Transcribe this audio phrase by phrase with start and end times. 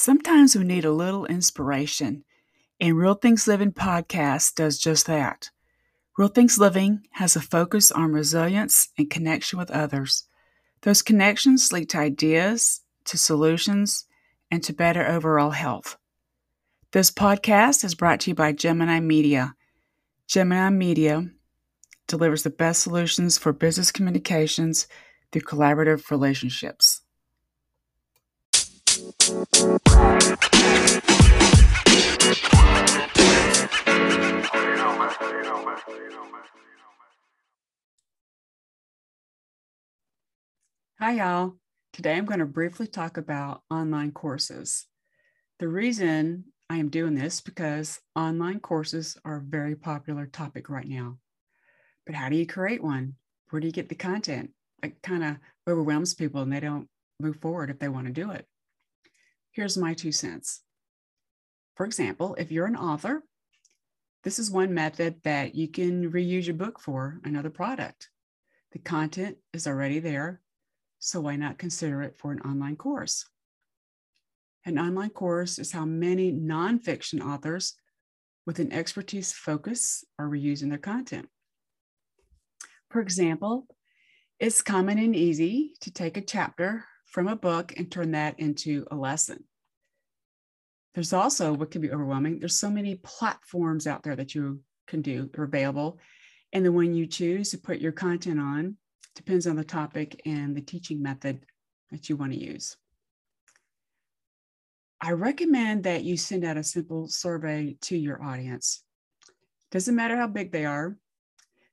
[0.00, 2.22] Sometimes we need a little inspiration,
[2.80, 5.50] and Real Things Living podcast does just that.
[6.16, 10.28] Real Things Living has a focus on resilience and connection with others.
[10.82, 14.04] Those connections lead to ideas, to solutions,
[14.52, 15.96] and to better overall health.
[16.92, 19.56] This podcast is brought to you by Gemini Media.
[20.28, 21.28] Gemini Media
[22.06, 24.86] delivers the best solutions for business communications
[25.32, 26.87] through collaborative relationships.
[29.28, 29.42] Hi,
[41.12, 41.56] y'all.
[41.92, 44.86] Today I'm going to briefly talk about online courses.
[45.58, 50.88] The reason I am doing this because online courses are a very popular topic right
[50.88, 51.18] now.
[52.06, 53.16] But how do you create one?
[53.50, 54.52] Where do you get the content?
[54.82, 55.36] It kind of
[55.68, 56.88] overwhelms people and they don't
[57.20, 58.46] move forward if they want to do it.
[59.58, 60.60] Here's my two cents.
[61.74, 63.24] For example, if you're an author,
[64.22, 68.08] this is one method that you can reuse your book for another product.
[68.70, 70.42] The content is already there,
[71.00, 73.26] so why not consider it for an online course?
[74.64, 77.74] An online course is how many nonfiction authors
[78.46, 81.28] with an expertise focus are reusing their content.
[82.90, 83.66] For example,
[84.38, 88.86] it's common and easy to take a chapter from a book and turn that into
[88.90, 89.44] a lesson.
[90.94, 92.38] There's also what can be overwhelming.
[92.38, 95.98] There's so many platforms out there that you can do are available.
[96.52, 98.76] And the one you choose to put your content on
[99.14, 101.44] depends on the topic and the teaching method
[101.90, 102.76] that you want to use.
[105.00, 108.82] I recommend that you send out a simple survey to your audience.
[109.70, 110.96] Doesn't matter how big they are,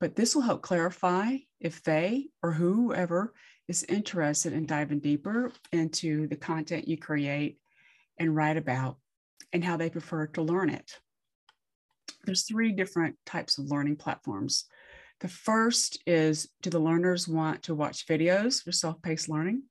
[0.00, 3.32] but this will help clarify if they or whoever
[3.68, 7.58] is interested in diving deeper into the content you create
[8.18, 8.96] and write about
[9.52, 10.98] and how they prefer to learn it.
[12.24, 14.66] There's three different types of learning platforms.
[15.20, 19.62] The first is do the learners want to watch videos for self paced learning?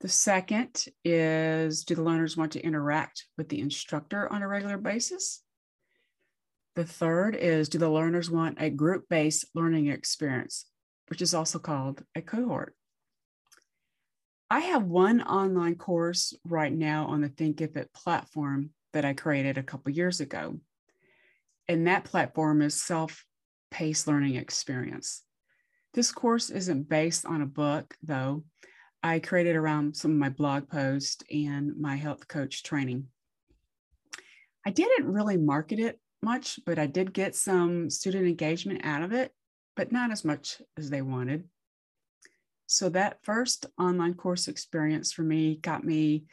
[0.00, 4.76] The second is do the learners want to interact with the instructor on a regular
[4.76, 5.42] basis?
[6.76, 10.66] The third is do the learners want a group based learning experience,
[11.08, 12.74] which is also called a cohort?
[14.50, 19.62] I have one online course right now on the Thinkific platform that I created a
[19.62, 20.60] couple years ago.
[21.68, 23.24] And that platform is self
[23.70, 25.22] paced learning experience.
[25.94, 28.44] This course isn't based on a book, though.
[29.02, 33.06] I created around some of my blog posts and my health coach training.
[34.66, 39.12] I didn't really market it much, but I did get some student engagement out of
[39.12, 39.32] it,
[39.76, 41.44] but not as much as they wanted.
[42.66, 46.24] So that first online course experience for me got me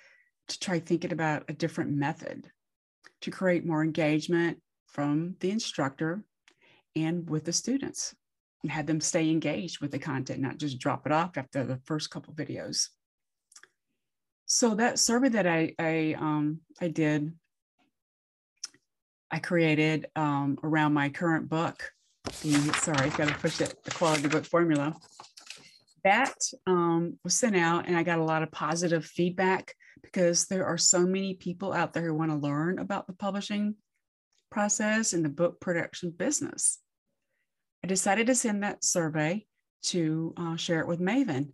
[0.47, 2.49] to try thinking about a different method
[3.21, 6.23] to create more engagement from the instructor
[6.95, 8.15] and with the students
[8.63, 11.79] and had them stay engaged with the content, not just drop it off after the
[11.85, 12.89] first couple videos.
[14.45, 17.33] So that survey that I I, um, I did,
[19.31, 21.91] I created um, around my current book.
[22.41, 24.95] The, sorry, I've got to push it, the quality book formula
[26.03, 26.33] that
[26.65, 30.77] um, was sent out and I got a lot of positive feedback because there are
[30.77, 33.75] so many people out there who want to learn about the publishing
[34.49, 36.79] process and the book production business.
[37.83, 39.45] I decided to send that survey
[39.83, 41.51] to uh, share it with Maven.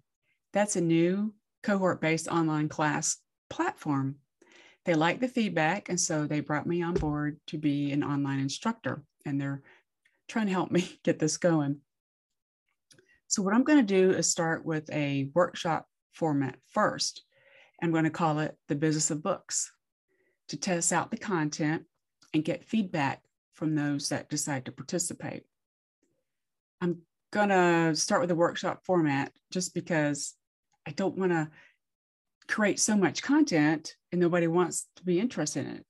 [0.54, 1.34] That's a new
[1.64, 3.18] cohort based online class
[3.50, 4.16] platform.
[4.86, 8.40] They liked the feedback, and so they brought me on board to be an online
[8.40, 9.62] instructor, and they're
[10.28, 11.82] trying and help me get this going.
[13.28, 17.24] So what I'm going to do is start with a workshop format first.
[17.82, 19.72] I'm going to call it the business of books
[20.50, 21.84] to test out the content
[22.34, 23.22] and get feedback
[23.54, 25.44] from those that decide to participate.
[26.82, 27.00] I'm
[27.32, 30.34] going to start with a workshop format just because
[30.88, 31.50] I don't want to
[32.48, 35.86] create so much content and nobody wants to be interested in it.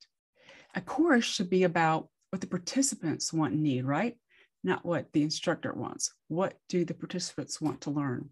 [0.75, 4.17] A course should be about what the participants want and need, right?
[4.63, 6.13] Not what the instructor wants.
[6.27, 8.29] What do the participants want to learn?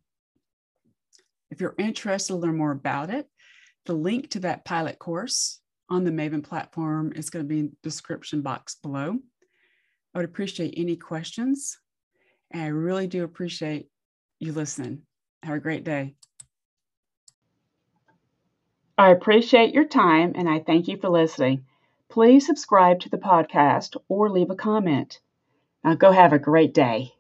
[1.52, 3.28] If you're interested to learn more about it,
[3.86, 7.68] the link to that pilot course on the Maven platform is going to be in
[7.68, 9.18] the description box below.
[10.14, 11.78] I would appreciate any questions.
[12.52, 13.90] And I really do appreciate
[14.40, 15.02] you listening.
[15.44, 16.16] Have a great day.
[18.98, 21.66] I appreciate your time and I thank you for listening.
[22.10, 25.20] Please subscribe to the podcast or leave a comment.
[25.86, 27.15] Now go have a great day.